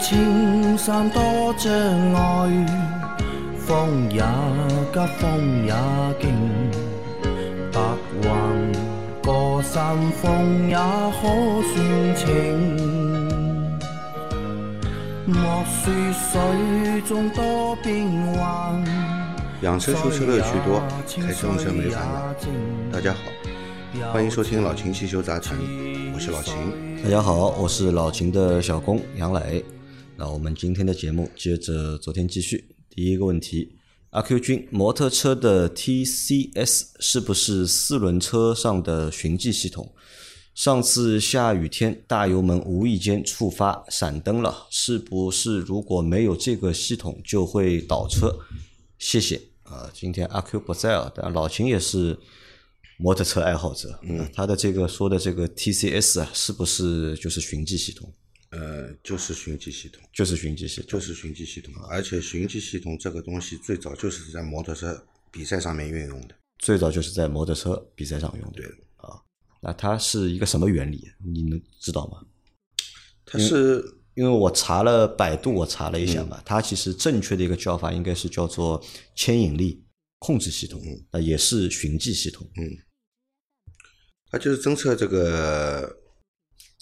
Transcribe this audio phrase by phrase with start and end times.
[0.00, 1.20] 青山多
[1.58, 1.70] 障
[2.14, 2.66] 碍，
[3.58, 4.22] 风也
[4.92, 5.74] 急，风也
[6.18, 6.32] 劲，
[7.70, 7.78] 白
[8.22, 8.28] 云
[9.22, 11.20] 过山峰也可
[11.68, 12.26] 算情。
[15.26, 18.82] 莫说水中多变幻，
[19.60, 20.82] 养车修车乐趣多，
[21.22, 22.34] 开车用车没烦恼。
[22.90, 23.20] 大家好，
[24.14, 25.58] 欢迎收听老秦汽修杂谈，
[26.14, 26.54] 我是老秦。
[27.04, 29.62] 大家好，我是老秦的小工杨磊。
[30.20, 32.76] 那我们今天的节目接着昨天继续。
[32.90, 33.76] 第一个问题，
[34.10, 39.94] 阿 Q 君，摩托车的 TCS 是不是四轮车上的循迹系统？
[40.54, 48.40] 上次下雨天，大油门无意间触发闪灯了，是不是如果没有这个系统就会倒车？
[48.98, 49.40] 谢谢。
[49.62, 52.18] 啊，今天阿 Q 不在啊，但老秦也是
[52.98, 53.98] 摩托车爱好者。
[54.02, 58.12] 嗯，他的这个说的这个 TCS 啊，是不是就是循迹系统？
[58.50, 61.72] 呃，就是循迹系统，就是循迹系统，就是循迹系统。
[61.84, 68.62] 而且循迹系统这个东西最早就是在摩托车比赛上面运用的，最早就是在摩托车比赛上用的。
[68.62, 68.66] 对
[68.96, 69.22] 啊，
[69.60, 71.08] 那它是一个什么原理？
[71.24, 72.26] 你能知道吗？
[73.24, 73.84] 它是
[74.14, 79.84] 因为我查了百度，我查了一下嘛，它其实正确的一个叫法应该是叫做牵引力
[80.18, 80.82] 控制系统，
[81.12, 82.44] 那也是循迹系统。
[82.56, 82.76] 嗯，
[84.32, 85.96] 它就是侦测这个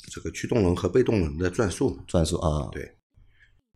[0.09, 1.99] 这个驱动轮和被动轮的转速。
[2.07, 2.91] 转速啊，对。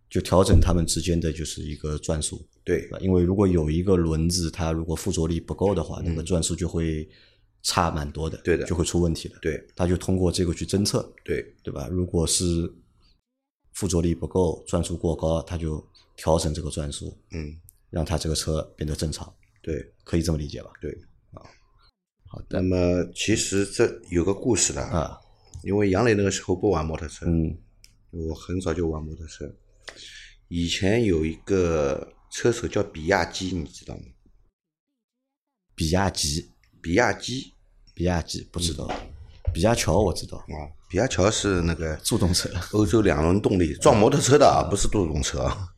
[0.09, 2.45] 就调整它们之间的就是一个转速。
[2.63, 2.87] 对？
[3.01, 7.09] 因为如果有一个轮子它如果附着力不够的话，那个转速就会
[7.63, 8.65] 差蛮多的，嗯对的。
[8.65, 9.35] 就会出问题的。
[9.41, 9.65] 对。
[9.75, 11.41] 它就通过这个去侦测，对。
[11.63, 11.87] 对吧？
[11.91, 12.71] 如果是
[13.73, 15.83] 附着力不够，转速过高，它就
[16.15, 17.55] 调整这个转速，嗯。
[17.89, 19.91] 让它这个车变得正常，对。
[20.03, 20.69] 可以这么理解吧？
[20.79, 20.91] 对。
[21.31, 21.41] 啊。
[22.27, 22.61] 好的。
[22.61, 25.19] 那么其实这有个故事的，啊，
[25.63, 27.57] 因为杨磊那个时候不玩摩托车，嗯
[28.11, 29.51] 我很早就玩摩托车。
[30.49, 34.01] 以前有一个车手叫比亚基，你知道吗？
[35.73, 37.53] 比亚吉，比亚基
[37.95, 38.87] 比亚吉不知道，
[39.51, 45.69] 比亚乔我知道，啊，比亚乔是那个助动车欧洲两轮动力撞摩托车的啊，不是助动车啊。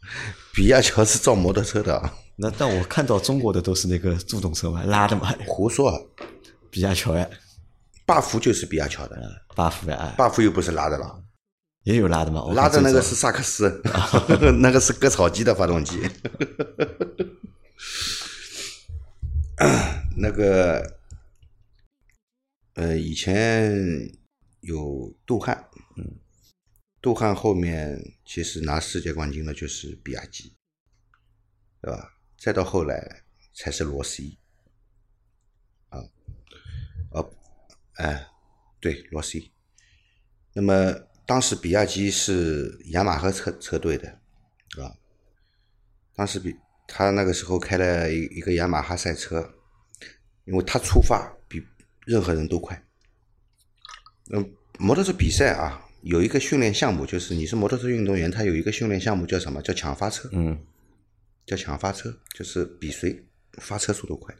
[0.54, 5.98] 比亚乔是撞摩托车的啊，那但我看到中国的都是那个助动车嘛，拉的嘛，胡说啊！
[6.70, 7.26] 比亚乔呀，
[8.06, 10.16] 霸福就是比亚乔的，巴福呀，哎。
[10.18, 11.24] 霸福又不是拉的了，
[11.84, 13.82] 也有拉的嘛，我拉的那个是萨克斯，
[14.62, 16.02] 那个是割草机的发动机。
[20.18, 20.98] 那个，
[22.74, 23.74] 呃，以前
[24.62, 26.20] 有杜汉，嗯，
[27.02, 30.54] 杜汉后面其实拿世界冠军的就是比亚迪，
[31.82, 32.14] 对吧？
[32.38, 33.24] 再到后来
[33.54, 34.38] 才是罗 C，
[35.90, 36.00] 啊，
[37.12, 37.30] 哦，
[37.96, 38.28] 哎，
[38.80, 39.52] 对，罗西。
[40.54, 40.94] 那么
[41.26, 44.10] 当时比亚迪是雅马哈车车队的，
[44.82, 44.96] 啊，
[46.16, 46.56] 当时比
[46.88, 49.56] 他那个时候开了一一个雅马哈赛车，
[50.46, 51.64] 因为他出发比
[52.06, 52.82] 任何人都快。
[54.32, 59.62] 嗯，摩托车比赛啊，有一个训练项目，就是你是摩托车运动员，他有一个训练项目叫什么？
[59.62, 60.30] 叫抢发车。
[60.32, 60.66] 嗯
[61.46, 63.24] 叫抢发车，就是比谁
[63.60, 64.34] 发车速度快，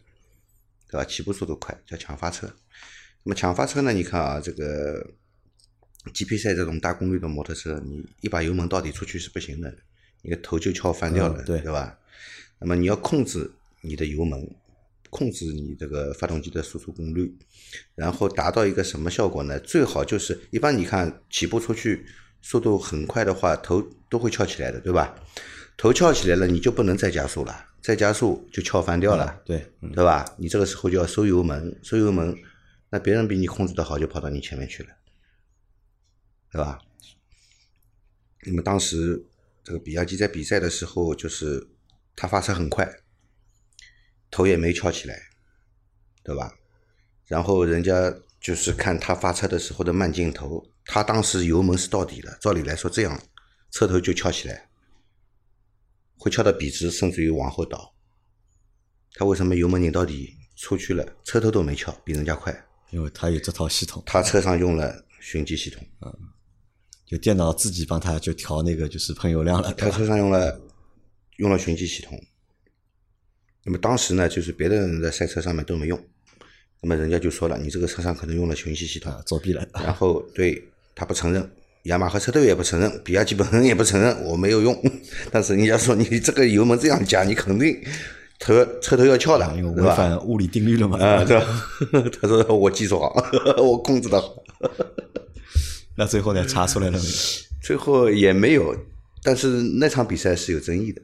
[0.90, 1.06] 对吧？
[1.06, 2.52] 起步速度快叫抢发车。
[3.26, 3.92] 那么抢发车呢？
[3.92, 5.04] 你看啊，这个
[6.14, 9.76] GP 赛这种大功率的摩托车，你一把油门到底出去是不行的，
[10.22, 11.98] 你的头就翘翻掉了，嗯对对吧？
[12.60, 14.48] 那么你要控制你的油门，
[15.10, 17.36] 控制你这个发动机的输出功率，
[17.96, 19.60] 然后达到一个什么效果呢？
[19.62, 22.06] 最好就是一般你看起步出去
[22.44, 25.16] 速度很快的话，头都会翘起来的，对吧？
[25.78, 30.24] 头翘起来了，你就不能再加速了，再加速就翘翻掉了，对，嗯对吧？
[30.38, 32.38] 你这个时候就要收油门，收油门，
[32.96, 34.90] 那别人比你控制的好，就跑到你前面去了，
[36.50, 36.80] 对吧？
[38.46, 39.26] 那么当时
[39.66, 41.68] 这个比亚迪在比赛的时候，就是
[42.16, 42.90] 他发车很快，
[44.32, 45.24] 头也没翘起来，
[46.24, 46.58] 对吧？
[47.26, 53.22] 然后人家就是看他发车的时候的慢镜头，他当时油门是到底的，照理来说这样
[53.72, 54.70] 车头就翘起来，
[56.16, 57.94] 会翘到笔直，甚至于往后倒。
[59.16, 62.66] 他为什么油门拧到底出去了，车头都没翘，比人家快？
[62.96, 66.14] 因为他有这套系统，他车上用了循迹系统，嗯。
[67.06, 69.72] 就电脑自己帮他就调那个就是喷油量了？
[69.74, 70.60] 他车上用了
[71.36, 72.20] 用了循迹系统。
[73.64, 76.04] 那么当时呢，就是别的人的赛车上面都没用，
[76.82, 81.48] 那么人家就说了，你这个车上可能用了循迹系统，啊，作弊了，然后对他不承认，
[81.84, 84.76] 雅马哈车队也不承认，比亚迪本人也不承认我没有用，
[85.32, 87.80] 但是人家说你这个油门这样加，你肯定
[88.40, 89.82] 头车头要翘的，因为？
[89.82, 90.98] 违反物理定律了嘛。
[91.00, 91.68] 啊，对吧？
[92.22, 93.14] 他说我技术好，
[93.62, 94.44] 我控制的好。
[95.98, 97.14] 那最后呢，查出来了没有？
[97.64, 98.76] 最后也没有，
[99.24, 99.48] 但是
[99.80, 101.02] 那场比赛是有争议的。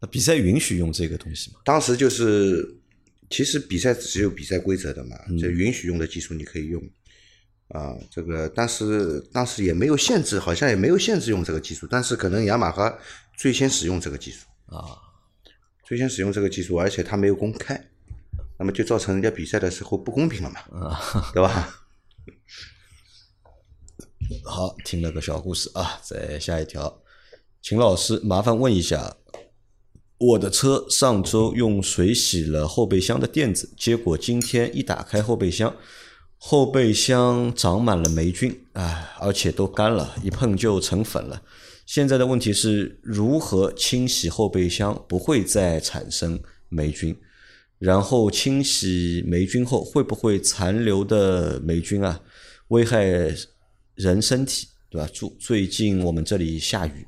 [0.00, 1.60] 那比赛允许用这个东西吗？
[1.64, 2.76] 当时就是，
[3.30, 6.82] 其实比赛只有比赛规则的嘛，就允许用的技术你可以用。
[7.68, 12.92] 啊，这个但是当时也没有限制，好像也没有限制用这个技术，但是可能雅马哈
[13.38, 14.98] 最先使用这个技术啊，
[15.92, 17.78] 最先使用这个技术，而且它没有公开，
[18.58, 20.98] 那么就造成人家比赛的时候不公平了嘛，啊
[21.34, 21.84] 对吧？
[24.42, 27.02] 好，听了个小故事啊，再下一条，
[27.60, 29.18] 秦老师麻烦问一下，
[30.16, 35.76] 我的车上周用水洗了后备箱的垫子，结果今天一打开后备箱，
[36.38, 41.42] 后备箱长满了霉菌，哎，而且都干了，一碰就成粉了。
[41.86, 47.16] 现在的问题是如何清洗后备箱不会再产生霉菌？
[47.78, 52.20] 然后清洗霉菌后会不会残留的霉菌啊
[52.68, 53.04] 危害
[53.96, 55.08] 人身体，对吧？
[55.12, 57.04] 最最近我们这里下雨，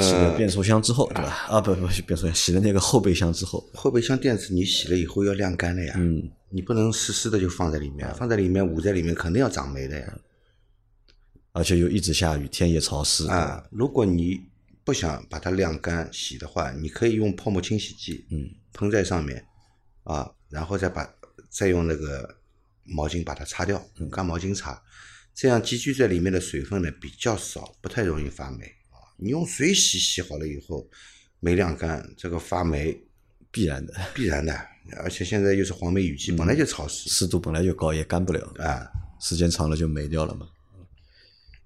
[0.00, 1.46] 洗了变速箱之后，对吧？
[1.50, 10.18] 啊，不不，变速箱洗了那个后备箱之后，后备箱垫子你洗了以后要晾干了呀，嗯，你不能湿湿的就放在里面，放在里面捂在里面肯定要长霉的呀。
[11.54, 13.28] 而且又一直下雨，天也潮湿。
[13.28, 14.40] 啊，如果你
[14.82, 19.46] 不想把它晾干洗的话，你可以用泡沫清洗剂，嗯，喷在上面，
[20.02, 21.08] 啊，然后再把
[21.48, 22.36] 再用那个
[22.82, 24.82] 毛巾把它擦掉，用干毛巾擦，
[25.32, 28.98] 这样积聚在里面的水分呢比较少，不太容易发霉啊。
[29.16, 30.84] 你用水洗洗好了以后，
[31.38, 33.00] 没晾干，这个发霉
[33.52, 34.52] 必然的，必然的，
[34.96, 38.52] 而且现在又是黄梅雨季，本来就潮湿，湿度本来就高，也干不了。
[38.58, 38.90] 啊，
[39.20, 40.48] 时间长了就霉掉了嘛。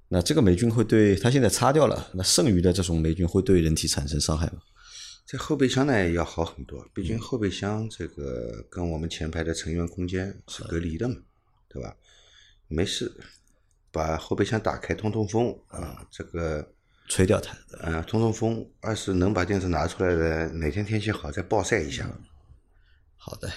[0.08, 4.62] 那这个霉菌会对它现在擦掉了，那剩余的这种霉菌会对人体产生伤害吗？
[5.26, 11.16] 这后备箱呢要好很多，毕竟后备箱这个跟我们前排的成员空间是隔离的嘛，
[11.69, 11.94] 对吧？
[12.69, 13.12] 没事，
[13.93, 16.66] 把后备箱打开通通风啊，这个
[17.08, 18.66] 吹掉它，啊，通通风。
[18.81, 22.11] 二是能把电池拿出来的，哪天天气好再暴晒一下。
[23.16, 23.50] 好的，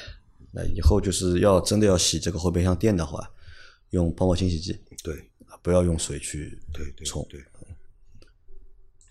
[0.51, 3.31] 那以后就是要真的要洗这个后备箱垫的话，
[3.91, 4.77] 用泡沫清洗剂。
[5.01, 5.30] 对。
[5.61, 7.25] 不要用水去对对冲。
[7.29, 7.39] 对，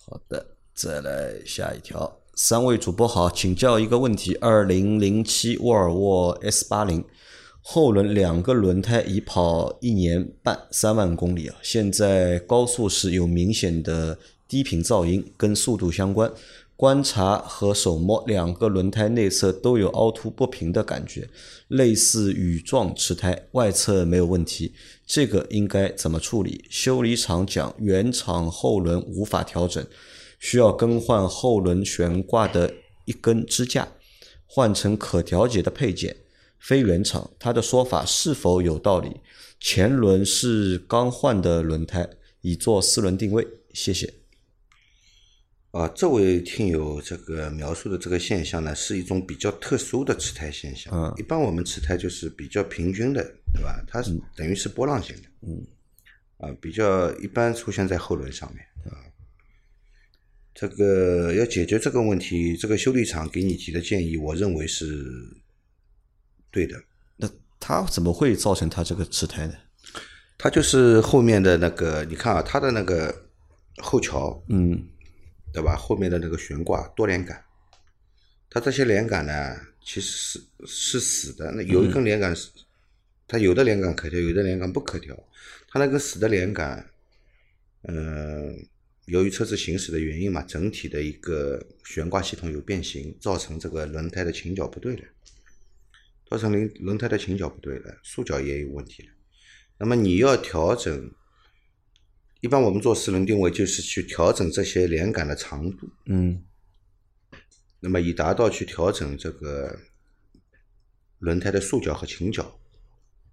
[0.06, 2.20] 好的，再来下一条。
[2.34, 7.04] 三位主播好，请教一个问题：二零零七沃尔沃 S 八零
[7.60, 14.18] 后轮两个轮胎已跑一年半，三万公里啊，现在高速时有明显的
[14.48, 16.32] 低频噪音，跟速度相关。
[16.80, 21.28] 观察和手摸两个轮胎内侧都有凹凸不平的感觉，
[21.68, 24.72] 类似羽状齿胎，外侧没有问题。
[25.06, 26.64] 这个应该怎么处理？
[26.70, 29.86] 修理厂讲原厂后轮无法调整，
[30.38, 32.72] 需要更换后轮悬挂的
[33.04, 33.86] 一根支架，
[34.46, 36.16] 换成可调节的配件。
[36.58, 39.20] 非原厂，他的说法是否有道理？
[39.60, 42.08] 前轮是刚换的轮胎，
[42.40, 43.46] 已做四轮定位。
[43.74, 44.19] 谢谢。
[45.72, 50.92] 啊，这位听友这个描述的这个现象呢，是一种比较特殊的磁胎现象。
[50.92, 53.22] 嗯，一般我们磁胎就是比较平均的，
[53.54, 53.80] 对吧？
[53.86, 55.22] 它是等于是波浪形的。
[55.42, 55.64] 嗯，
[56.38, 58.98] 啊，比较一般出现在后轮上面啊。
[60.52, 65.06] 这个要解决这个问题，这个修理厂给你提的建议，我认为是
[66.50, 66.82] 对的。
[67.16, 69.54] 那它怎么会造成它这个磁胎呢？
[70.36, 73.14] 它就是后面的那个，你看啊，它的那个
[73.76, 74.88] 后桥，嗯。
[75.52, 75.76] 对吧？
[75.76, 77.44] 后面的那个悬挂多连杆，
[78.48, 81.50] 它这些连杆呢，其实是是死的。
[81.52, 82.48] 那有一根连杆是，
[83.26, 85.16] 它有的连杆可调，有的连杆不可调。
[85.68, 86.88] 它那个死的连杆，
[87.82, 88.54] 呃，
[89.06, 95.02] 由于车子行驶的原因嘛，整体的一个悬挂系统有变形，造成这个轮胎的倾角不对了，
[96.28, 99.08] 造成轮轮胎的倾角不对了，束角也有问题了。
[99.78, 101.12] 那么你要调整。
[102.40, 106.42] 一般我们做四轮定位就是去调整这些连杆的长度，嗯，
[107.80, 109.78] 那么以达到去调整这个
[111.18, 112.58] 轮胎的束角和倾角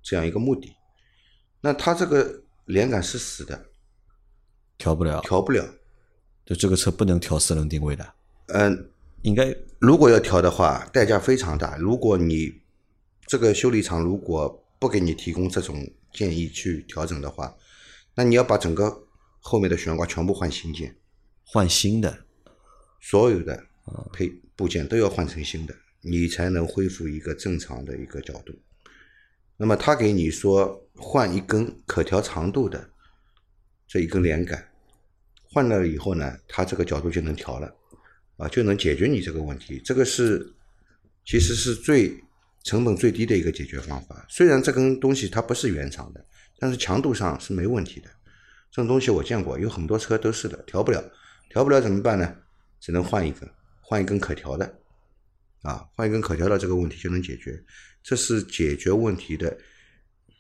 [0.04, 0.74] 这样一个目的。
[1.62, 3.68] 那它这个连杆是死的，
[4.78, 5.66] 调不了，调不了，
[6.46, 8.14] 就这个车不能调四轮定位的。
[8.48, 8.90] 嗯，
[9.22, 11.78] 应该如果要调的话，代价非常大。
[11.78, 12.62] 如果你
[13.26, 17.56] 这个修理厂如果不给你提供这种建议去调整的话，
[18.18, 19.08] 那你要把整个
[19.40, 20.98] 后面的悬挂全部换新件，
[21.44, 22.26] 换新的，
[23.00, 23.64] 所有的
[24.12, 28.60] 配部件都要换成新的，你才能恢复一个正常的一个角度。
[29.56, 32.90] 那么他给你说换一根可调长度的
[33.88, 34.68] 这一根连杆，
[35.44, 37.72] 换了以后呢，它这个角度就能调了，
[38.38, 39.80] 啊，就能解决你这个问题。
[39.86, 40.56] 这个是
[41.24, 42.20] 其实是最
[42.64, 44.26] 成本最低的一个解决方法。
[44.28, 46.26] 虽然这根东西它不是原厂的。
[46.60, 48.10] 但是强度上是没问题的，
[48.72, 51.04] 这种东西我见过，有很多车都是的，调不了，
[51.50, 52.36] 调不了怎么办呢？
[52.80, 53.50] 只能换一根，
[53.82, 54.80] 换一根可调的，
[55.62, 57.64] 啊，换一根可调的这个问题就能解决，
[58.04, 59.58] 这是解决问题的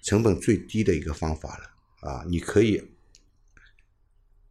[0.04, 2.82] 成本最低的一个方法了，啊，你可以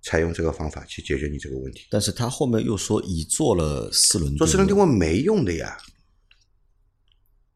[0.02, 1.86] 采用这个方法去解决你这个问题。
[1.90, 5.76] 但是他后面又说已做了四轮做四轮定位位没用的呀，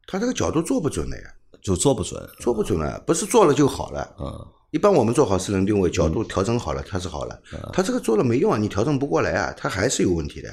[0.06, 4.16] 他这个角度做不准的呀，就做不准，做不准了，不是做了就好了。
[4.18, 7.40] 嗯，一般我们做好四轮定位，角度调整好了，它是好了。
[7.72, 10.48] 它这个做了没用啊，你调整不过来啊，它还是有问题的，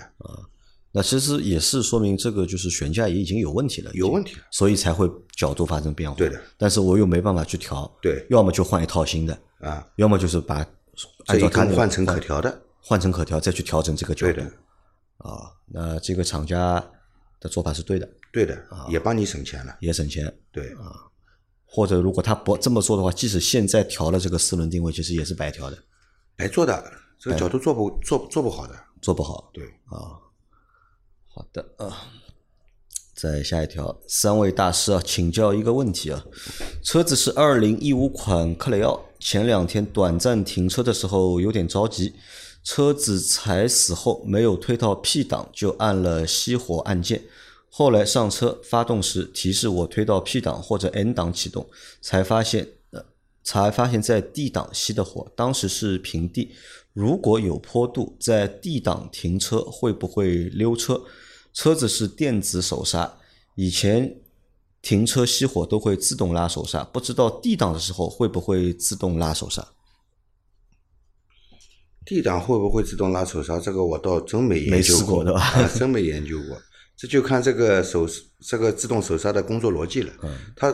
[0.91, 4.35] 那其实也是说明这个就是悬架也已经有问题了，有问题。
[4.51, 6.15] 所以才会角度发生变化。
[6.17, 10.65] 对的，但是我又没办法去调，对要么就换一套新的，啊，要么就是把
[11.27, 14.49] 按照它换成可调的，换成可调，再去调整这个角度对的，
[15.17, 15.51] 啊。
[15.69, 16.83] 那这个厂家
[17.39, 18.57] 的做法是对的，对的，
[18.89, 19.77] 也帮你省钱了。
[19.81, 20.33] 也省钱。
[20.51, 20.93] 对啊，
[21.65, 25.77] 或者如果他不这么做的话，即使现在调了这个四轮定位，其实也是白调的，
[26.35, 26.83] 白做的，
[27.19, 28.75] 这个角度做不做做不好的。
[28.99, 29.51] 做不好。
[29.53, 30.17] 对啊，
[31.27, 32.09] 好的啊，
[33.13, 36.25] 再下一条，三位大师啊，请教一个问题啊，
[36.83, 42.15] 车子是二零一五款克雷奥，前两天短暂停车的时候有点着急，
[42.67, 47.23] 车子踩死后没有推到 P 档就按了熄火按键，
[47.69, 51.65] 后来上车发动时提示我推到 P 档或者 N 档启动，
[52.01, 53.05] 才发现呃
[53.41, 56.51] 才发现在 D 档熄的火，当时是平地，
[56.91, 61.01] 如果有坡度，在 D 档停车会不会溜车？
[61.53, 63.17] 车子是电子手刹，
[63.55, 64.19] 以前
[64.81, 69.65] 停车熄火都会自动拉手刹，不知道 D 档的时候会不会自动拉手刹？
[72.07, 73.59] D 档会不会自动拉手刹？
[73.59, 76.57] 这个我倒真没研究过对吧啊真没研究过。
[76.95, 78.07] 这就看这个手
[78.39, 80.13] 这个自动手刹的工作逻辑了。
[80.23, 80.73] 嗯它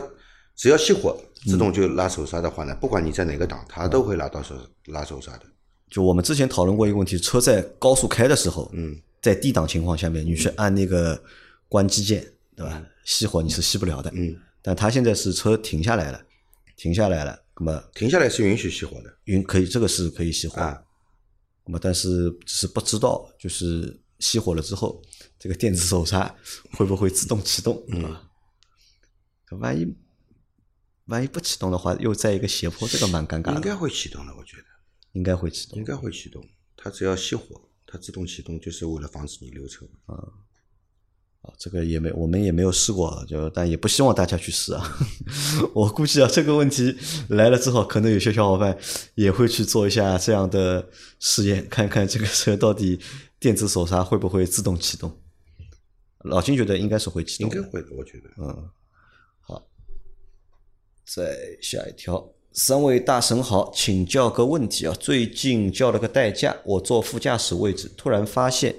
[0.54, 4.54] 只要熄火，自动就拉手刹的话呢，不管你在哪个档，它都会拉到手
[4.86, 5.40] 拉手刹的。
[5.90, 11.20] 就我们之前讨论过一个问题，车在高速开的时候，嗯，在 D 档情况下面，你去按那个
[11.68, 12.24] 关机键，
[12.54, 12.80] 对吧？
[13.04, 16.20] 熄火你是熄不了的，嗯，但它现在是车停下来了，
[16.76, 20.80] 停下来了，那么停下来是允许熄火的允可以这个是可以熄火，啊。
[21.66, 25.02] 那么但是只是不知道，就是熄火了之后，
[25.38, 26.34] 这个电子手刹
[26.72, 28.30] 会不会自动启动，对吧？
[29.44, 29.96] 可万一
[31.06, 33.54] 万一不启动的话，又在一个斜坡，这个蛮尴尬的。
[33.54, 34.64] 应该会启动的，我觉得
[35.12, 35.84] 应该会启动应。
[35.84, 36.46] 该会启动。
[36.76, 39.86] 它只要熄火，它自动启动就是为了防止你溜车。
[40.06, 40.16] 啊，
[41.58, 44.98] 这个也没，我们也没有试过啊，就但也不希望大家去试啊。
[45.74, 46.96] 我估计啊，这个问题
[47.28, 48.76] 来了之后，可能有些小伙伴
[49.14, 50.88] 也会去做一下这样的
[51.20, 52.98] 试验，看看这个车到底
[53.38, 55.20] 电子手刹会不会自动启动。
[56.20, 58.30] 老金觉得应该是会启动，应该会的，我觉得。
[58.38, 58.70] 嗯，
[59.40, 59.66] 好，
[61.06, 64.94] 再下一条，三位大神好，请教个问题啊。
[64.98, 68.74] 最近叫了个代驾，我坐副驾驶位置，突然发现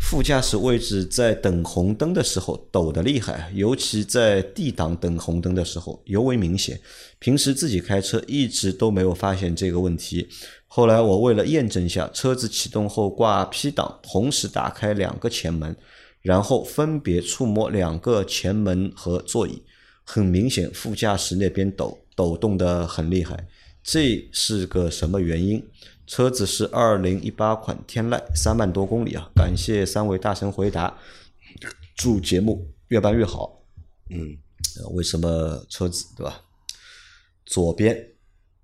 [0.00, 6.80] 副驾驶位置在等红灯的时候抖得厉害，尤其在 D 档等红灯的时候尤为明显。
[7.20, 10.26] 平时自己开车一直都没有发现这个问题。
[10.66, 15.76] 后来我为了验证下，车子启动后挂 P 档，同时打开两个前门，
[16.22, 19.62] 然后分别触摸两个前门和座椅，
[20.02, 23.46] 很明显副驾驶那边抖抖动得很厉害，
[23.84, 25.62] 这是个什么原因？
[26.10, 29.30] 车子是二零一八款天籁，三万多公里啊！
[29.32, 30.98] 感谢三位大神回答，
[31.94, 33.64] 祝节目越办越好。
[34.10, 34.36] 嗯，
[34.80, 36.42] 呃为什么车子对吧？
[37.46, 37.96] 左边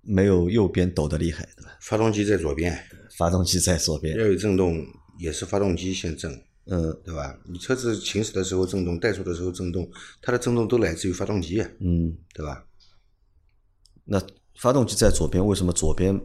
[0.01, 1.77] 没有右边抖得厉害，对吧？
[1.79, 2.77] 发动机在左边，
[3.17, 4.85] 发动机在左边要，有震动
[5.17, 6.29] 也是发动机先震，
[6.65, 7.33] 嗯对吧？
[7.45, 9.89] 你车子行驶的时候震动，怠速的时候震动，
[10.21, 12.65] 它的震动都来自于发动机，嗯，对吧？
[14.03, 14.21] 那
[14.57, 16.19] 发动机在左边，为什么左边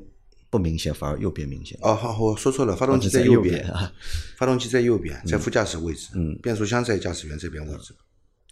[0.52, 1.78] 不明显，反而右边明显？
[1.80, 3.90] 哦，好，我说错了，发动机在右边啊，
[4.36, 7.94] 发动机在右边，在副驾驶位置，嗯，变速箱在驾驶员这边位置，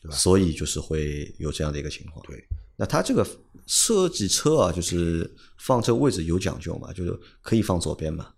[0.03, 2.25] 对所以就是会有这样的一个情况。
[2.25, 2.43] 对，
[2.77, 3.23] 那它这个
[3.67, 6.91] 设计车啊，就是放这个位置有讲究嘛？
[6.95, 8.29] 就是可以放左边嘛？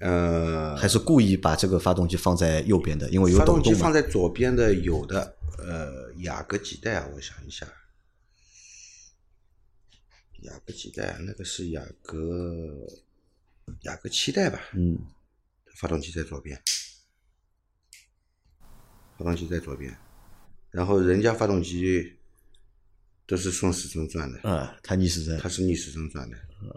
[0.00, 3.08] 呃，还是故意把这个发动机放在右边的？
[3.08, 3.46] 因为有发？
[3.46, 7.06] 动机放在左边的有的，呃，雅阁几代啊？
[7.14, 7.66] 我想一下，
[10.42, 11.18] 雅阁几代啊？
[11.20, 12.86] 那个是雅阁，
[13.82, 14.60] 雅阁七代吧？
[14.74, 14.98] 嗯，
[15.76, 16.60] 发动机在左边，
[19.18, 19.96] 发动机在左边，
[20.70, 22.16] 然后人家发动机
[23.26, 26.74] 都是顺时针转的，啊，它逆时针它是逆时针转的，啊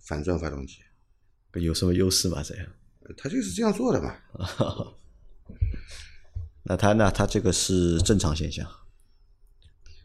[0.00, 0.78] 反转发动机，
[1.54, 2.42] 有什么优势吗？
[2.42, 2.66] 这样？
[3.00, 4.16] 呃它就是这样做的嘛。
[6.64, 8.68] 那它那它这个是正常现象。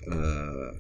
[0.08, 0.75] 呃，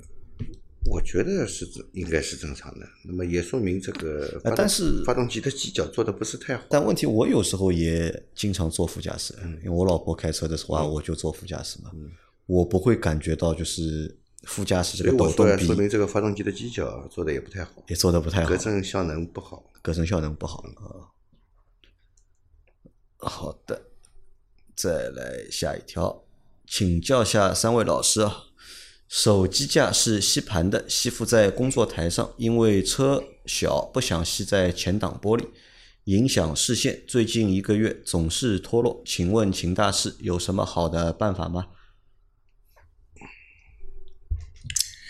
[0.85, 2.87] 我觉得是正应该是正常的。
[3.03, 6.63] 那么也说明这个发动，但是发动机的机脚做的不是太好。
[6.69, 9.33] 但问题我有时候也经常坐副驾驶，
[9.63, 11.91] 因为我老婆开车的话，我就坐副驾驶嘛，
[12.45, 19.71] 我不会感觉到就是副驾驶这个抖动说明这个发动机的机脚做的也不太好，也做的不太好隔，震效能不好。
[19.83, 21.13] 隔震效能不好啊。
[23.17, 23.83] 好的，
[24.75, 26.23] 再来下一条，
[26.65, 28.45] 请教下三位老师啊，
[29.11, 35.45] 手机架是吸盘的，吸附在工作台上，因为车小不想吸在前挡玻璃，
[36.05, 37.03] 影响视线。
[37.05, 41.67] 最近一个月总是脱落，请问秦大师有什么好的办法吗？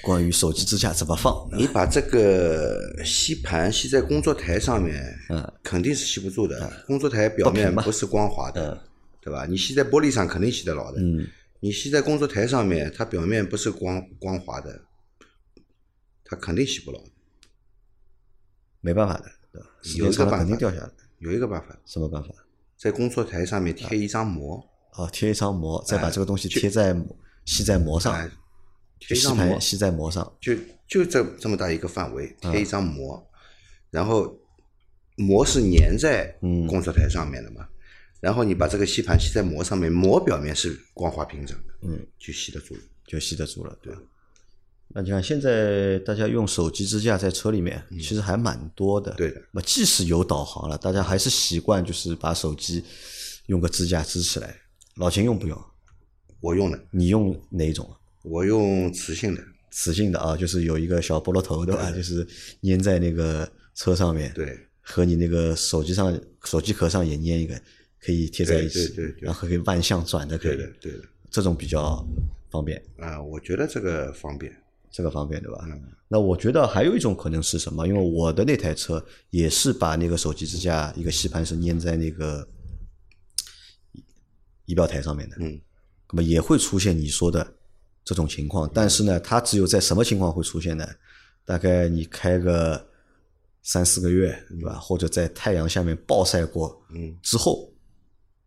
[0.01, 1.47] 关于手机支架怎么放？
[1.55, 6.83] 你把这个吸盘吸在工作台上面，嗯，肯定是吸不住的。
[6.87, 8.81] 工作台表面不是光滑的，
[9.21, 9.45] 对吧？
[9.45, 10.99] 你吸在玻璃上肯定吸得牢的。
[10.99, 11.27] 嗯，
[11.61, 14.81] 你吸在工作台上面，它表面不是光光滑的，
[16.25, 17.09] 它肯定吸不牢的。
[18.81, 19.61] 没办法的，对
[19.99, 20.91] 有一个间长了办法肯定掉下来。
[21.19, 22.29] 有一个办法，什么办法？
[22.75, 26.99] 在工作台上面贴一张膜，哦，贴一张膜，再把这个东西贴在
[27.45, 28.27] 吸在膜上，哎，
[28.99, 30.35] 贴一张膜吸在膜上。
[30.41, 30.55] 就
[30.87, 33.23] 就这这么大一个范围，贴一张膜，
[33.91, 34.35] 然后
[35.15, 37.69] 膜是粘在嗯工作台上面的嘛，
[38.21, 42.81] 然后你把这个吸盘吸在膜上面，膜表面是光滑平整的，嗯，就吸得住了。
[43.05, 43.93] 就吸得住了，对。
[44.93, 49.11] 那你看，现在大家用手机支架在车里面，其实还蛮多的。
[49.13, 49.41] 嗯对的。
[49.51, 52.83] 那即使有导航了，大家还是习惯就是把手机
[53.47, 54.55] 用个支架支起来。
[54.95, 55.61] 老秦用不用？
[56.39, 57.97] 我用的，你用哪一种啊？
[58.23, 61.91] 我用磁性的，磁性的啊，就是有一个小菠萝头，对吧？
[61.91, 62.25] 就是
[62.61, 67.59] 粘在那个车上面，对，和你那个手机上手机壳上也粘一个，
[68.01, 70.99] 可以贴在一起，对对对对然后可以万向转的，可以对的，对的。
[71.29, 72.05] 这种比较
[72.49, 74.53] 方便，啊、我觉得这个方便。
[74.91, 75.65] 这个方便对吧？
[75.71, 77.87] 嗯那我觉得还有一种可能是什么？
[77.87, 82.45] 因为我的那台车也是把那个手机支架一个吸盘是粘在那个
[83.93, 84.03] 仪
[84.65, 85.57] 仪表台上面的，嗯，
[86.09, 87.55] 那么也会出现你说的
[88.03, 90.85] 这种情况，但是呢，它只有在什么情况会出现呢？
[91.45, 92.85] 大概你开个
[93.63, 94.73] 三四个月，对吧？
[94.73, 97.70] 或者在太阳下面暴晒过，嗯，之后，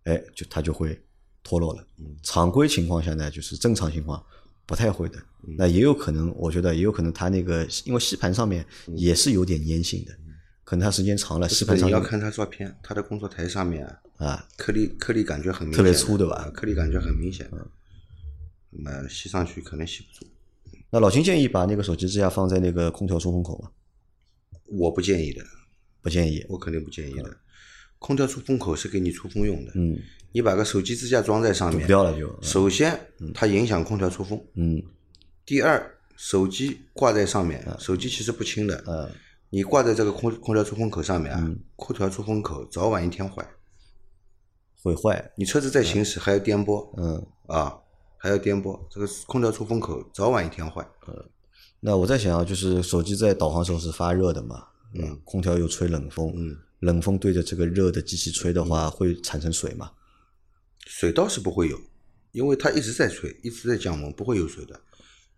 [0.05, 0.99] 哎，就它就会
[1.43, 1.87] 脱落了。
[1.99, 4.25] 嗯常规情况下呢，就是正常情况
[4.67, 5.19] 不太会的。
[5.47, 8.65] 嗯那也有可能，我觉得也有可能它那个因为吸盘上面
[8.95, 10.13] 也是有点粘性的，
[10.65, 17.51] 可能它时间长了，吸盘上你要看它照片，它的工作台上面啊啊，颗粒颗粒感觉很明显，特别粗对吧啊颗粒感觉很明显。
[18.71, 20.27] 那么吸上去可能吸不住，
[20.91, 23.71] 那老秦建议把那个手机支架放在那个空调出风口吗？
[24.67, 25.45] 我不建议的，
[26.01, 26.45] 不建议。
[26.49, 27.37] 我肯定不建议的。
[28.05, 29.99] 空调出风口是给你出风用的，嗯，
[30.31, 32.43] 你把个手机支架装在上堵面，掉了就。
[32.43, 33.01] 首先
[33.33, 34.83] 它影响空调出风，嗯。
[35.47, 39.11] 第二手机挂在上面，手机其实不轻的，嗯，
[39.49, 43.43] 你挂在这个空空调出风口上面啊，空调出风口早晚一天坏，
[44.83, 45.33] 会坏。
[45.39, 46.87] 你车子在行驶还要颠簸。
[46.99, 47.75] 嗯，啊，
[48.19, 50.87] 还要颠簸，这个空调出风口早晚一天坏。
[51.09, 51.25] 嗯。
[51.81, 54.63] 那我在想啊，就是手机在导航时候是发热的嘛，
[54.93, 59.91] 嗯，空调又吹冷风，嗯，冷风对着这个热的机器吹的话，会产生水嘛？
[60.87, 61.81] 水倒是不会有，
[62.33, 64.81] 因为它一直在吹，一直在降温，不会有水的。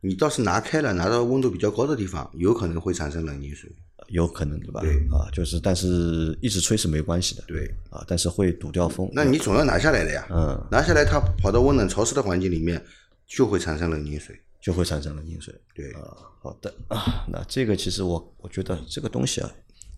[0.01, 3.70] 你倒是拿开了，拿到温度比较高的地方，有可能会产生冷凝水。
[4.09, 4.81] 有可能对吧？
[4.83, 9.11] 对啊，就是但是一直吹是没关系的，对，啊，但是会堵掉风。
[9.12, 10.27] 那你总要拿下来的呀。
[10.31, 12.81] 嗯，拿下来，它跑到温冷潮湿的环境里面，
[13.27, 14.38] 就会产生冷凝水。
[14.61, 15.55] 就会产生冷凝水。
[15.75, 19.51] 对，啊，好的啊，那这个其实我我觉得这个东西啊，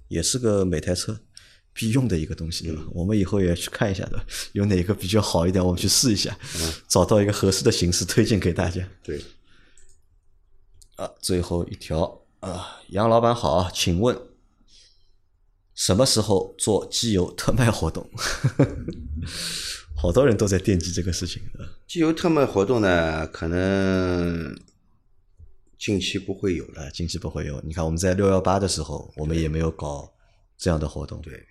[0.09, 1.19] 也是个每台车
[1.73, 2.83] 必用的一个东西，对吧？
[2.93, 4.21] 我们以后也去看一下的，
[4.53, 6.37] 有哪个比较好一点，我们去试一下，
[6.89, 8.87] 找到一个合适的形式推荐给大家。
[9.03, 9.23] 对，
[10.97, 14.19] 啊，最后一条啊，杨老板好，请问
[15.75, 18.11] 什么时候做机油特卖活动？
[19.97, 21.67] 好多人都在惦记这个事情啊。
[21.87, 24.57] 机油特卖活动呢，可能
[25.77, 26.83] 近期不会有了。
[26.83, 27.61] 啊，近期不会有。
[27.63, 30.13] 你看我们在六幺八的时候，我们也没有搞
[30.57, 31.21] 这样的活动。
[31.21, 31.45] 对，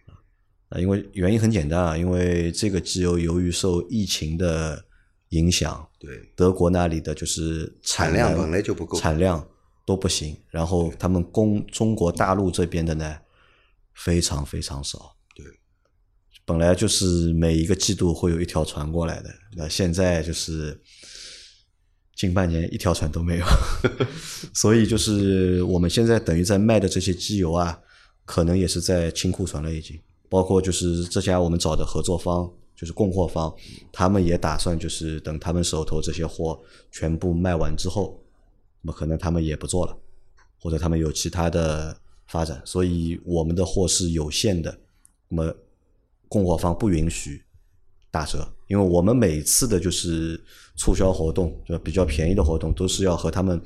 [0.69, 4.85] 啊，因为原因很简单啊，因为这个机油由于受疫情的
[5.29, 9.47] 影响，对，德国那里的就是产量本来就不够产量
[9.85, 13.17] 都不行，然后他们供中国大陆这边的呢
[13.93, 15.15] 非常非常少。
[15.35, 15.45] 对，
[16.45, 20.81] 本来就是每一个季度会有一条船过来的，那现在就是
[22.15, 23.45] 近半年一条船都没有，
[24.53, 27.79] 所以就是我们现在等于在卖的这些机油啊，
[28.25, 32.49] 可能也是在清库存了已经，包括就是这家我们找的合作方。
[32.79, 33.51] 就是供货方，
[33.91, 36.61] 他们也打算就是等他们手头这些货
[36.91, 38.21] 全部卖完之后，
[38.83, 39.97] 那么可能他们也不做了，
[40.61, 44.77] 或者他们有其他的发展，所以我们的货是有限的。
[45.27, 45.51] 那么
[46.29, 47.43] 供货方不允许
[48.11, 50.39] 打折，因为我们每次的就是
[50.75, 53.59] 促销活动，就比较便宜的活动，都是要和他们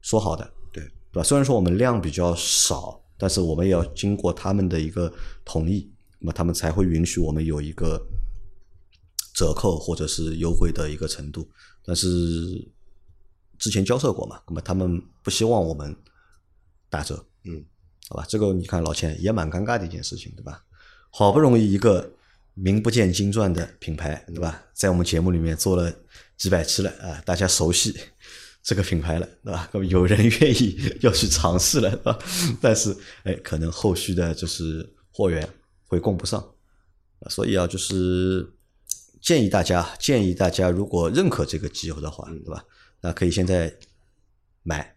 [0.00, 1.22] 说好的，对对吧？
[1.22, 5.12] 虽然说我们量比较少，但是我们也要经过他们的一个
[5.44, 8.00] 同意，那么他们才会允许我们有一个
[9.34, 11.48] 折扣或者是优惠的一个程度。
[11.84, 12.08] 但是
[13.58, 15.94] 之前交涉过嘛，那么他们不希望我们
[16.88, 17.64] 打折，嗯，
[18.08, 18.26] 好吧？
[18.28, 20.64] 这个你看老钱也蛮尴尬的一件事情，对吧？
[21.10, 22.12] 好不容易一个
[22.54, 24.62] 名不见经传的品牌，对吧？
[24.72, 25.92] 在我们节目里面做了
[26.36, 27.96] 几百期了啊，大家熟悉
[28.64, 29.70] 这个品牌了，对吧？
[29.90, 32.18] 有人愿意 要去尝试了，对吧？
[32.62, 35.46] 但是哎，可能后续的就是货源
[35.86, 36.40] 会供不上，
[37.20, 38.50] 啊所以啊，就是
[39.20, 42.64] 建议大家，建议大家如果认可这个机油的话，对吧？
[43.02, 43.70] 那可以现在
[44.62, 44.96] 买，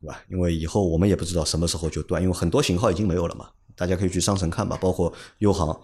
[0.00, 0.20] 对吧？
[0.28, 3.48] 因为以后我们也不知道什么时候就断，因为很多型号已经没有了嘛。
[3.76, 5.80] 大家可以去商城看吧，包括优航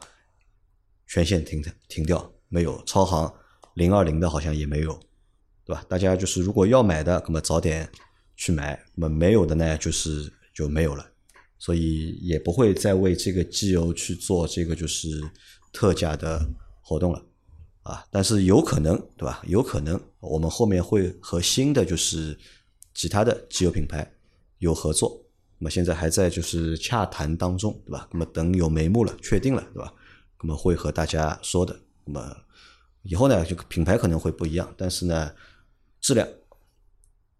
[1.07, 3.33] 全线停停掉没有，超航
[3.75, 5.01] 零二零的好像也没有，
[5.71, 5.85] 对吧？
[5.89, 7.89] 大家就是如果要买的，那么早点
[8.37, 11.07] 去买，那么没有的呢，就是就没有了，
[11.61, 15.23] 所以也不会再为这个机油去做这个就是
[15.73, 16.45] 特价的
[16.83, 17.23] 活动了。
[17.85, 19.41] 啊，但是有可能，对吧？
[19.47, 22.37] 有可能我们后面会和新的就是
[22.93, 24.13] 其他的机油品牌
[24.59, 25.25] 有合作，
[25.59, 28.09] 那么现在还在就是洽谈当中，对吧？
[28.11, 29.95] 那么等有眉目了，确定了，对吧？
[30.43, 31.79] 那么会和大家说的。
[32.05, 32.37] 那么
[33.03, 35.33] 以后呢，就品牌可能会不一样，但是呢，
[36.01, 36.27] 质量、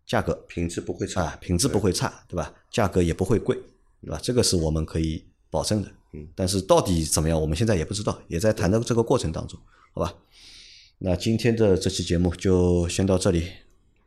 [0.07, 2.55] 价格品质不会差，啊，品质不会差，对吧？
[2.71, 3.57] 价格也不会贵，
[4.03, 4.19] 对吧？
[4.23, 5.91] 这个是我们可以保证的。
[6.13, 9.59] 嗯，但是到底怎么样，我们现在也不知道，也在谈的这个过程当中，
[9.93, 10.15] 好吧？
[10.99, 13.49] 那今天的这期节目就先到这里。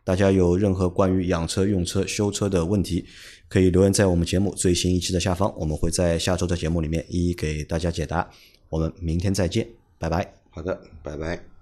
[0.05, 3.05] 大家有任何关于养车、用车、修车的问题，
[3.47, 8.29] 可以留言在我们节目最新一期的下方，我们会在下周的节目里面一一给大家解答。
[8.67, 9.65] 我们明天再见，
[9.97, 10.33] 拜拜。
[10.49, 11.52] 好的，拜拜。